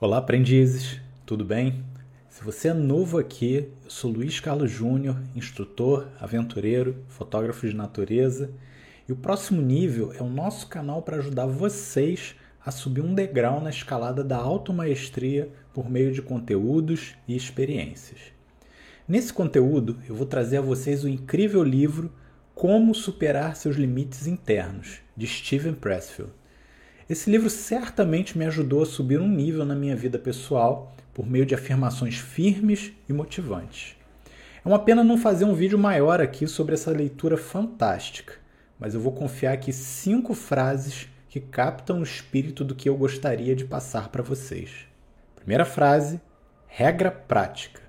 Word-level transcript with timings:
Olá, 0.00 0.18
aprendizes, 0.18 1.00
tudo 1.26 1.44
bem? 1.44 1.84
Se 2.28 2.44
você 2.44 2.68
é 2.68 2.72
novo 2.72 3.18
aqui, 3.18 3.68
eu 3.84 3.90
sou 3.90 4.12
Luiz 4.12 4.38
Carlos 4.38 4.70
Júnior, 4.70 5.16
instrutor, 5.34 6.06
aventureiro, 6.20 7.02
fotógrafo 7.08 7.66
de 7.66 7.74
natureza, 7.74 8.48
e 9.08 9.12
o 9.12 9.16
próximo 9.16 9.60
nível 9.60 10.12
é 10.16 10.22
o 10.22 10.30
nosso 10.30 10.68
canal 10.68 11.02
para 11.02 11.16
ajudar 11.16 11.46
vocês 11.46 12.36
a 12.64 12.70
subir 12.70 13.00
um 13.00 13.12
degrau 13.12 13.60
na 13.60 13.70
escalada 13.70 14.22
da 14.22 14.36
automaestria 14.36 15.50
por 15.74 15.90
meio 15.90 16.12
de 16.12 16.22
conteúdos 16.22 17.16
e 17.26 17.34
experiências. 17.34 18.20
Nesse 19.08 19.32
conteúdo, 19.32 19.98
eu 20.08 20.14
vou 20.14 20.26
trazer 20.26 20.58
a 20.58 20.62
vocês 20.62 21.02
o 21.02 21.08
incrível 21.08 21.64
livro 21.64 22.12
Como 22.54 22.94
Superar 22.94 23.56
Seus 23.56 23.74
Limites 23.74 24.28
Internos, 24.28 25.00
de 25.16 25.26
Steven 25.26 25.74
Pressfield. 25.74 26.30
Esse 27.08 27.30
livro 27.30 27.48
certamente 27.48 28.36
me 28.36 28.44
ajudou 28.44 28.82
a 28.82 28.86
subir 28.86 29.18
um 29.18 29.28
nível 29.28 29.64
na 29.64 29.74
minha 29.74 29.96
vida 29.96 30.18
pessoal 30.18 30.94
por 31.14 31.26
meio 31.26 31.46
de 31.46 31.54
afirmações 31.54 32.18
firmes 32.18 32.92
e 33.08 33.14
motivantes. 33.14 33.96
É 34.62 34.68
uma 34.68 34.78
pena 34.78 35.02
não 35.02 35.16
fazer 35.16 35.46
um 35.46 35.54
vídeo 35.54 35.78
maior 35.78 36.20
aqui 36.20 36.46
sobre 36.46 36.74
essa 36.74 36.90
leitura 36.90 37.38
fantástica, 37.38 38.34
mas 38.78 38.92
eu 38.92 39.00
vou 39.00 39.12
confiar 39.12 39.54
aqui 39.54 39.72
cinco 39.72 40.34
frases 40.34 41.08
que 41.30 41.40
captam 41.40 42.00
o 42.00 42.02
espírito 42.02 42.62
do 42.62 42.74
que 42.74 42.90
eu 42.90 42.96
gostaria 42.98 43.56
de 43.56 43.64
passar 43.64 44.10
para 44.10 44.22
vocês. 44.22 44.86
Primeira 45.34 45.64
frase: 45.64 46.20
regra 46.66 47.10
prática. 47.10 47.80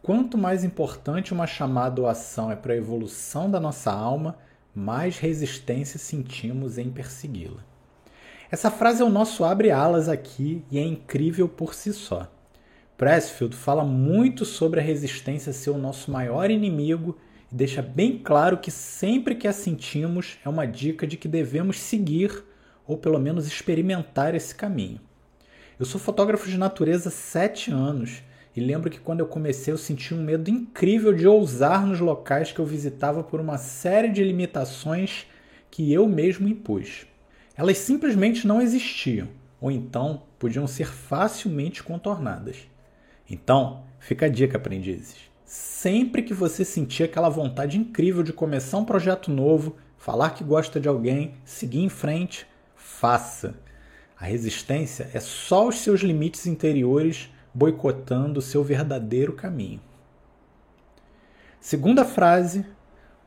Quanto 0.00 0.38
mais 0.38 0.64
importante 0.64 1.34
uma 1.34 1.46
chamada 1.46 2.00
ou 2.00 2.08
ação 2.08 2.50
é 2.50 2.56
para 2.56 2.72
a 2.72 2.78
evolução 2.78 3.50
da 3.50 3.60
nossa 3.60 3.92
alma, 3.92 4.38
mais 4.74 5.18
resistência 5.18 5.98
sentimos 5.98 6.78
em 6.78 6.90
persegui-la. 6.90 7.71
Essa 8.52 8.70
frase 8.70 9.00
é 9.00 9.04
o 9.06 9.08
nosso 9.08 9.44
abre-alas 9.44 10.10
aqui 10.10 10.62
e 10.70 10.78
é 10.78 10.82
incrível 10.82 11.48
por 11.48 11.72
si 11.72 11.90
só. 11.90 12.30
Pressfield 12.98 13.56
fala 13.56 13.82
muito 13.82 14.44
sobre 14.44 14.78
a 14.78 14.82
resistência 14.82 15.54
ser 15.54 15.70
o 15.70 15.78
nosso 15.78 16.10
maior 16.10 16.50
inimigo 16.50 17.16
e 17.50 17.54
deixa 17.54 17.80
bem 17.80 18.18
claro 18.18 18.58
que 18.58 18.70
sempre 18.70 19.36
que 19.36 19.48
a 19.48 19.54
sentimos 19.54 20.36
é 20.44 20.50
uma 20.50 20.66
dica 20.66 21.06
de 21.06 21.16
que 21.16 21.26
devemos 21.26 21.80
seguir 21.80 22.44
ou 22.86 22.98
pelo 22.98 23.18
menos 23.18 23.46
experimentar 23.46 24.34
esse 24.34 24.54
caminho. 24.54 25.00
Eu 25.80 25.86
sou 25.86 25.98
fotógrafo 25.98 26.46
de 26.46 26.58
natureza 26.58 27.08
há 27.08 27.12
sete 27.12 27.70
anos 27.70 28.22
e 28.54 28.60
lembro 28.60 28.90
que 28.90 29.00
quando 29.00 29.20
eu 29.20 29.26
comecei 29.26 29.72
eu 29.72 29.78
senti 29.78 30.12
um 30.12 30.22
medo 30.22 30.50
incrível 30.50 31.14
de 31.14 31.26
ousar 31.26 31.86
nos 31.86 32.00
locais 32.00 32.52
que 32.52 32.58
eu 32.58 32.66
visitava 32.66 33.24
por 33.24 33.40
uma 33.40 33.56
série 33.56 34.10
de 34.10 34.22
limitações 34.22 35.26
que 35.70 35.90
eu 35.90 36.06
mesmo 36.06 36.46
impus. 36.46 37.06
Elas 37.56 37.78
simplesmente 37.78 38.46
não 38.46 38.62
existiam, 38.62 39.28
ou 39.60 39.70
então 39.70 40.22
podiam 40.38 40.66
ser 40.66 40.86
facilmente 40.86 41.82
contornadas. 41.82 42.56
Então, 43.28 43.84
fica 43.98 44.26
a 44.26 44.28
dica, 44.28 44.56
aprendizes. 44.56 45.16
Sempre 45.44 46.22
que 46.22 46.32
você 46.32 46.64
sentir 46.64 47.04
aquela 47.04 47.28
vontade 47.28 47.78
incrível 47.78 48.22
de 48.22 48.32
começar 48.32 48.78
um 48.78 48.84
projeto 48.84 49.30
novo, 49.30 49.76
falar 49.98 50.30
que 50.30 50.42
gosta 50.42 50.80
de 50.80 50.88
alguém, 50.88 51.34
seguir 51.44 51.80
em 51.80 51.88
frente, 51.88 52.46
faça. 52.74 53.54
A 54.18 54.24
resistência 54.24 55.10
é 55.12 55.20
só 55.20 55.68
os 55.68 55.76
seus 55.80 56.00
limites 56.00 56.46
interiores 56.46 57.28
boicotando 57.52 58.38
o 58.38 58.42
seu 58.42 58.64
verdadeiro 58.64 59.34
caminho. 59.34 59.80
Segunda 61.60 62.04
frase 62.04 62.64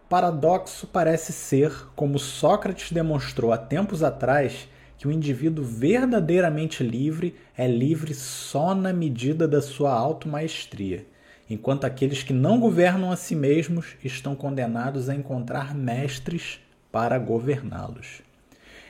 paradoxo 0.09 0.87
parece 0.87 1.33
ser, 1.33 1.71
como 1.95 2.19
Sócrates 2.19 2.91
demonstrou 2.91 3.51
há 3.51 3.57
tempos 3.57 4.03
atrás, 4.03 4.67
que 4.97 5.07
o 5.07 5.11
indivíduo 5.11 5.63
verdadeiramente 5.63 6.83
livre 6.83 7.35
é 7.57 7.67
livre 7.67 8.13
só 8.13 8.73
na 8.73 8.93
medida 8.93 9.47
da 9.47 9.61
sua 9.61 9.91
automaestria, 9.91 11.05
enquanto 11.49 11.85
aqueles 11.85 12.23
que 12.23 12.33
não 12.33 12.59
governam 12.59 13.11
a 13.11 13.15
si 13.15 13.35
mesmos 13.35 13.95
estão 14.03 14.35
condenados 14.35 15.09
a 15.09 15.15
encontrar 15.15 15.75
mestres 15.75 16.59
para 16.91 17.19
governá-los. 17.19 18.21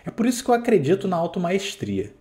É 0.06 0.12
por 0.12 0.26
isso 0.26 0.44
que 0.44 0.50
eu 0.52 0.56
acredito 0.56 1.08
na 1.08 1.18
automaestria. 1.18 2.14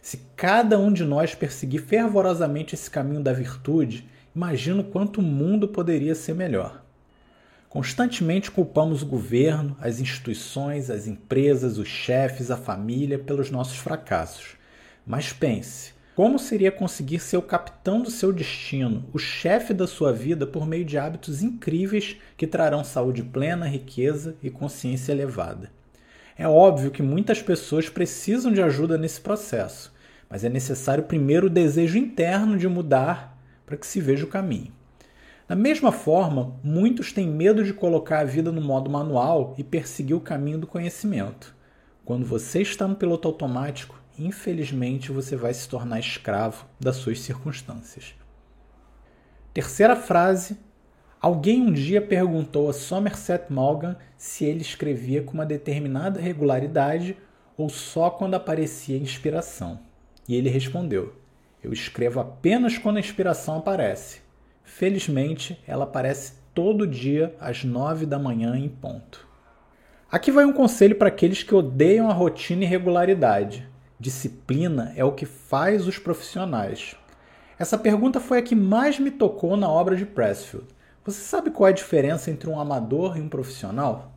Se 0.00 0.18
cada 0.36 0.78
um 0.78 0.92
de 0.92 1.04
nós 1.04 1.34
perseguir 1.34 1.82
fervorosamente 1.82 2.74
esse 2.74 2.90
caminho 2.90 3.22
da 3.22 3.32
virtude, 3.32 4.08
imagino 4.34 4.84
quanto 4.84 5.20
o 5.20 5.22
mundo 5.22 5.68
poderia 5.68 6.14
ser 6.14 6.34
melhor. 6.34 6.81
Constantemente 7.72 8.50
culpamos 8.50 9.00
o 9.00 9.06
governo, 9.06 9.74
as 9.80 9.98
instituições, 9.98 10.90
as 10.90 11.06
empresas, 11.06 11.78
os 11.78 11.88
chefes, 11.88 12.50
a 12.50 12.56
família 12.58 13.18
pelos 13.18 13.50
nossos 13.50 13.78
fracassos. 13.78 14.56
Mas 15.06 15.32
pense, 15.32 15.94
como 16.14 16.38
seria 16.38 16.70
conseguir 16.70 17.18
ser 17.18 17.38
o 17.38 17.42
capitão 17.42 18.02
do 18.02 18.10
seu 18.10 18.30
destino, 18.30 19.08
o 19.10 19.18
chefe 19.18 19.72
da 19.72 19.86
sua 19.86 20.12
vida 20.12 20.46
por 20.46 20.66
meio 20.66 20.84
de 20.84 20.98
hábitos 20.98 21.42
incríveis 21.42 22.18
que 22.36 22.46
trarão 22.46 22.84
saúde 22.84 23.22
plena, 23.22 23.66
riqueza 23.66 24.36
e 24.42 24.50
consciência 24.50 25.10
elevada? 25.10 25.70
É 26.36 26.46
óbvio 26.46 26.90
que 26.90 27.02
muitas 27.02 27.40
pessoas 27.40 27.88
precisam 27.88 28.52
de 28.52 28.60
ajuda 28.60 28.98
nesse 28.98 29.22
processo, 29.22 29.94
mas 30.28 30.44
é 30.44 30.50
necessário 30.50 31.04
primeiro 31.04 31.46
o 31.46 31.50
desejo 31.50 31.96
interno 31.96 32.58
de 32.58 32.68
mudar 32.68 33.42
para 33.64 33.78
que 33.78 33.86
se 33.86 33.98
veja 33.98 34.26
o 34.26 34.28
caminho. 34.28 34.74
Da 35.52 35.56
mesma 35.56 35.92
forma, 35.92 36.58
muitos 36.64 37.12
têm 37.12 37.28
medo 37.28 37.62
de 37.62 37.74
colocar 37.74 38.20
a 38.20 38.24
vida 38.24 38.50
no 38.50 38.62
modo 38.62 38.90
manual 38.90 39.54
e 39.58 39.62
perseguir 39.62 40.16
o 40.16 40.20
caminho 40.20 40.56
do 40.56 40.66
conhecimento. 40.66 41.54
Quando 42.06 42.24
você 42.24 42.62
está 42.62 42.88
no 42.88 42.96
piloto 42.96 43.28
automático, 43.28 44.00
infelizmente 44.18 45.12
você 45.12 45.36
vai 45.36 45.52
se 45.52 45.68
tornar 45.68 46.00
escravo 46.00 46.64
das 46.80 46.96
suas 46.96 47.20
circunstâncias. 47.20 48.14
Terceira 49.52 49.94
frase. 49.94 50.56
Alguém 51.20 51.60
um 51.60 51.70
dia 51.70 52.00
perguntou 52.00 52.70
a 52.70 52.72
Somerset 52.72 53.52
Maugham 53.52 53.94
se 54.16 54.46
ele 54.46 54.62
escrevia 54.62 55.22
com 55.22 55.34
uma 55.34 55.44
determinada 55.44 56.18
regularidade 56.18 57.14
ou 57.58 57.68
só 57.68 58.08
quando 58.08 58.36
aparecia 58.36 58.96
inspiração. 58.96 59.80
E 60.26 60.34
ele 60.34 60.48
respondeu: 60.48 61.14
Eu 61.62 61.74
escrevo 61.74 62.20
apenas 62.20 62.78
quando 62.78 62.96
a 62.96 63.00
inspiração 63.00 63.58
aparece. 63.58 64.22
Felizmente, 64.64 65.62
ela 65.66 65.84
aparece 65.84 66.34
todo 66.54 66.86
dia 66.86 67.34
às 67.40 67.64
nove 67.64 68.06
da 68.06 68.18
manhã 68.18 68.56
em 68.56 68.68
ponto. 68.68 69.26
Aqui 70.10 70.30
vai 70.30 70.44
um 70.44 70.52
conselho 70.52 70.96
para 70.96 71.08
aqueles 71.08 71.42
que 71.42 71.54
odeiam 71.54 72.10
a 72.10 72.12
rotina 72.12 72.64
e 72.64 72.66
regularidade. 72.66 73.68
Disciplina 73.98 74.92
é 74.96 75.04
o 75.04 75.12
que 75.12 75.24
faz 75.24 75.86
os 75.86 75.98
profissionais. 75.98 76.96
Essa 77.58 77.78
pergunta 77.78 78.20
foi 78.20 78.38
a 78.38 78.42
que 78.42 78.54
mais 78.54 78.98
me 78.98 79.10
tocou 79.10 79.56
na 79.56 79.68
obra 79.68 79.96
de 79.96 80.04
Pressfield. 80.04 80.66
Você 81.04 81.20
sabe 81.20 81.50
qual 81.50 81.68
é 81.68 81.70
a 81.70 81.74
diferença 81.74 82.30
entre 82.30 82.50
um 82.50 82.58
amador 82.58 83.16
e 83.16 83.20
um 83.20 83.28
profissional? 83.28 84.12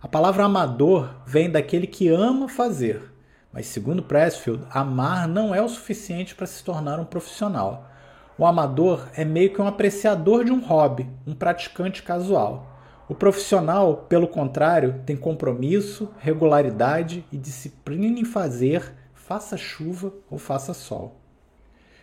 A 0.00 0.08
palavra 0.08 0.44
amador 0.44 1.14
vem 1.26 1.50
daquele 1.50 1.86
que 1.86 2.08
ama 2.08 2.48
fazer, 2.48 3.12
mas 3.52 3.66
segundo 3.66 4.02
Pressfield, 4.02 4.64
amar 4.70 5.26
não 5.26 5.54
é 5.54 5.60
o 5.60 5.68
suficiente 5.68 6.34
para 6.34 6.46
se 6.46 6.62
tornar 6.62 7.00
um 7.00 7.04
profissional. 7.04 7.90
O 8.38 8.44
amador 8.44 9.08
é 9.14 9.24
meio 9.24 9.50
que 9.52 9.62
um 9.62 9.66
apreciador 9.66 10.44
de 10.44 10.52
um 10.52 10.60
hobby, 10.60 11.08
um 11.26 11.34
praticante 11.34 12.02
casual. 12.02 12.66
O 13.08 13.14
profissional, 13.14 14.04
pelo 14.08 14.28
contrário, 14.28 15.00
tem 15.06 15.16
compromisso, 15.16 16.10
regularidade 16.18 17.24
e 17.32 17.38
disciplina 17.38 18.20
em 18.20 18.24
fazer, 18.26 18.92
faça 19.14 19.56
chuva 19.56 20.12
ou 20.30 20.36
faça 20.36 20.74
sol. 20.74 21.18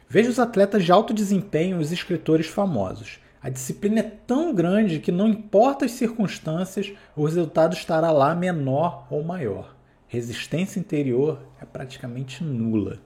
Veja 0.09 0.31
os 0.31 0.39
atletas 0.39 0.83
de 0.83 0.91
alto 0.91 1.13
desempenho 1.13 1.77
e 1.77 1.81
os 1.81 1.91
escritores 1.91 2.47
famosos. 2.47 3.19
A 3.39 3.49
disciplina 3.49 3.99
é 3.99 4.11
tão 4.25 4.55
grande 4.55 4.99
que 4.99 5.11
não 5.11 5.27
importa 5.27 5.85
as 5.85 5.91
circunstâncias, 5.91 6.93
o 7.15 7.25
resultado 7.25 7.73
estará 7.73 8.09
lá 8.09 8.33
menor 8.33 9.05
ou 9.11 9.23
maior. 9.23 9.75
Resistência 10.07 10.79
interior 10.79 11.39
é 11.61 11.65
praticamente 11.65 12.43
nula. 12.43 12.99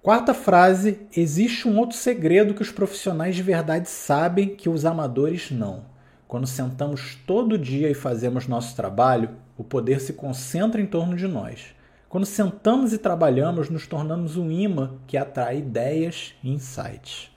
Quarta 0.00 0.32
frase: 0.32 1.00
existe 1.14 1.66
um 1.66 1.76
outro 1.76 1.96
segredo 1.96 2.54
que 2.54 2.62
os 2.62 2.70
profissionais 2.70 3.34
de 3.34 3.42
verdade 3.42 3.88
sabem 3.88 4.54
que 4.54 4.68
os 4.68 4.84
amadores 4.84 5.50
não. 5.50 5.84
Quando 6.28 6.46
sentamos 6.46 7.16
todo 7.26 7.58
dia 7.58 7.90
e 7.90 7.94
fazemos 7.94 8.46
nosso 8.46 8.76
trabalho, 8.76 9.30
o 9.56 9.64
poder 9.64 10.00
se 10.00 10.12
concentra 10.12 10.80
em 10.80 10.86
torno 10.86 11.16
de 11.16 11.26
nós. 11.26 11.74
Quando 12.08 12.26
sentamos 12.26 12.92
e 12.92 12.98
trabalhamos, 12.98 13.68
nos 13.68 13.86
tornamos 13.86 14.36
um 14.36 14.50
imã 14.50 14.92
que 15.06 15.16
atrai 15.16 15.58
ideias 15.58 16.34
e 16.44 16.50
insights. 16.50 17.30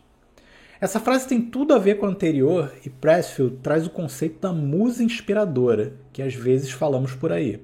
Essa 0.79 0.99
frase 0.99 1.27
tem 1.27 1.41
tudo 1.41 1.73
a 1.73 1.79
ver 1.79 1.95
com 1.95 2.05
a 2.05 2.09
anterior 2.09 2.71
e 2.85 2.89
Pressfield 2.89 3.57
traz 3.57 3.85
o 3.85 3.89
conceito 3.91 4.39
da 4.39 4.53
musa 4.53 5.03
inspiradora, 5.03 5.93
que 6.13 6.21
às 6.21 6.33
vezes 6.33 6.71
falamos 6.71 7.13
por 7.13 7.31
aí. 7.31 7.61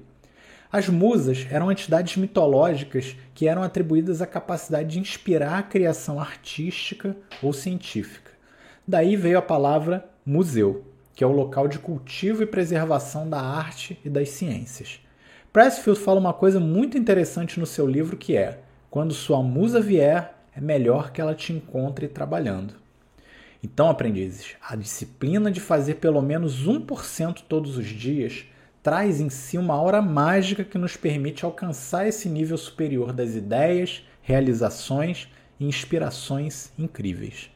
As 0.70 0.86
musas 0.86 1.46
eram 1.50 1.72
entidades 1.72 2.16
mitológicas 2.16 3.16
que 3.34 3.48
eram 3.48 3.62
atribuídas 3.62 4.20
a 4.20 4.26
capacidade 4.26 4.90
de 4.90 5.00
inspirar 5.00 5.58
a 5.58 5.62
criação 5.62 6.20
artística 6.20 7.16
ou 7.42 7.54
científica. 7.54 8.32
Daí 8.86 9.16
veio 9.16 9.38
a 9.38 9.42
palavra 9.42 10.04
museu, 10.24 10.84
que 11.14 11.24
é 11.24 11.26
o 11.26 11.32
local 11.32 11.68
de 11.68 11.78
cultivo 11.78 12.42
e 12.42 12.46
preservação 12.46 13.28
da 13.28 13.40
arte 13.40 13.98
e 14.04 14.10
das 14.10 14.28
ciências. 14.28 15.00
Pressfield 15.52 15.98
fala 15.98 16.20
uma 16.20 16.34
coisa 16.34 16.60
muito 16.60 16.98
interessante 16.98 17.58
no 17.58 17.66
seu 17.66 17.86
livro 17.86 18.16
que 18.16 18.36
é: 18.36 18.60
quando 18.90 19.14
sua 19.14 19.42
musa 19.42 19.80
vier, 19.80 20.34
é 20.54 20.60
melhor 20.60 21.12
que 21.12 21.20
ela 21.20 21.34
te 21.34 21.52
encontre 21.52 22.08
trabalhando. 22.08 22.74
Então, 23.64 23.88
aprendizes, 23.88 24.54
a 24.62 24.76
disciplina 24.76 25.50
de 25.50 25.60
fazer 25.60 25.94
pelo 25.94 26.20
menos 26.20 26.68
1% 26.68 27.42
todos 27.48 27.76
os 27.76 27.86
dias 27.86 28.44
traz 28.88 29.20
em 29.20 29.28
si 29.28 29.58
uma 29.58 29.78
hora 29.78 30.00
mágica 30.00 30.64
que 30.64 30.78
nos 30.78 30.96
permite 30.96 31.44
alcançar 31.44 32.08
esse 32.08 32.26
nível 32.26 32.56
superior 32.56 33.12
das 33.12 33.34
ideias, 33.34 34.02
realizações 34.22 35.28
e 35.60 35.66
inspirações 35.66 36.72
incríveis. 36.78 37.50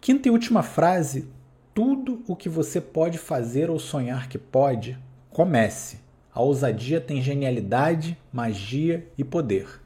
Quinta 0.00 0.28
e 0.28 0.30
última 0.30 0.62
frase: 0.62 1.28
tudo 1.74 2.22
o 2.26 2.34
que 2.34 2.48
você 2.48 2.80
pode 2.80 3.18
fazer 3.18 3.68
ou 3.68 3.78
sonhar 3.78 4.30
que 4.30 4.38
pode, 4.38 4.98
comece. 5.28 5.98
A 6.32 6.40
ousadia 6.40 7.02
tem 7.02 7.20
genialidade, 7.20 8.16
magia 8.32 9.06
e 9.18 9.22
poder. 9.22 9.82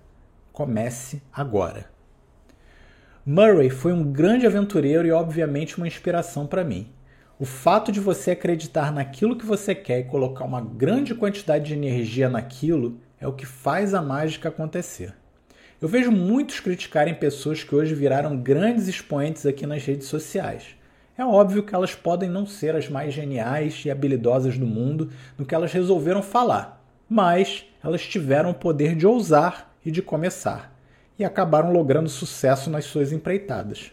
Comece 0.53 1.21
agora. 1.33 1.91
Murray 3.27 3.71
foi 3.71 3.93
um 3.93 4.05
grande 4.05 4.47
aventureiro 4.47 5.05
e, 5.05 5.11
obviamente, 5.11 5.79
uma 5.79 5.89
inspiração 5.89 6.47
para 6.47 6.63
mim. 6.63 6.89
O 7.41 7.47
fato 7.47 7.91
de 7.91 8.01
você 8.01 8.33
acreditar 8.33 8.93
naquilo 8.93 9.35
que 9.35 9.47
você 9.47 9.75
quer 9.75 10.01
e 10.01 10.05
colocar 10.05 10.45
uma 10.45 10.61
grande 10.61 11.15
quantidade 11.15 11.65
de 11.65 11.73
energia 11.73 12.29
naquilo 12.29 13.01
é 13.19 13.27
o 13.27 13.33
que 13.33 13.47
faz 13.47 13.95
a 13.95 14.03
mágica 14.03 14.51
acontecer. 14.51 15.15
Eu 15.81 15.89
vejo 15.89 16.13
muitos 16.13 16.61
criticarem 16.61 17.15
pessoas 17.15 17.65
que 17.65 17.75
hoje 17.75 17.95
viraram 17.95 18.37
grandes 18.37 18.89
expoentes 18.89 19.47
aqui 19.47 19.67
nas 19.67 19.83
redes 19.83 20.07
sociais. 20.07 20.77
É 21.17 21.25
óbvio 21.25 21.63
que 21.63 21.75
elas 21.75 21.95
podem 21.95 22.29
não 22.29 22.45
ser 22.45 22.77
as 22.77 22.91
mais 22.91 23.15
geniais 23.15 23.87
e 23.87 23.91
habilidosas 23.91 24.59
do 24.59 24.67
mundo 24.67 25.11
no 25.39 25.47
que 25.47 25.55
elas 25.55 25.73
resolveram 25.73 26.23
falar, 26.23 26.85
mas 27.09 27.65
elas 27.83 28.07
tiveram 28.07 28.51
o 28.51 28.55
poder 28.55 28.95
de 28.95 29.07
ousar 29.07 29.75
e 29.83 29.91
de 29.91 30.03
começar 30.03 30.77
e 31.19 31.25
acabaram 31.25 31.73
logrando 31.73 32.11
sucesso 32.11 32.69
nas 32.69 32.85
suas 32.85 33.13
empreitadas. 33.13 33.93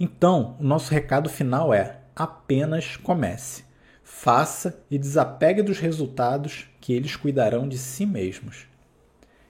Então, 0.00 0.56
o 0.58 0.64
nosso 0.64 0.92
recado 0.92 1.28
final 1.28 1.72
é: 1.72 1.99
apenas 2.22 2.96
comece. 2.96 3.64
Faça 4.04 4.84
e 4.90 4.98
desapegue 4.98 5.62
dos 5.62 5.78
resultados 5.78 6.66
que 6.78 6.92
eles 6.92 7.16
cuidarão 7.16 7.66
de 7.66 7.78
si 7.78 8.04
mesmos. 8.04 8.66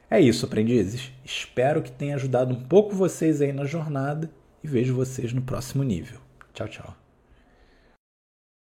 É 0.09 0.21
isso, 0.21 0.47
aprendizes. 0.47 1.11
Espero 1.25 1.83
que 1.83 1.91
tenha 1.91 2.15
ajudado 2.15 2.55
um 2.55 2.61
pouco 2.61 2.95
vocês 2.95 3.41
aí 3.41 3.53
na 3.53 3.65
jornada 3.65 4.31
e 4.63 4.69
vejo 4.69 4.95
vocês 4.95 5.33
no 5.33 5.43
próximo 5.43 5.83
nível. 5.83 6.21
Tchau, 6.55 6.69
tchau. 6.69 7.10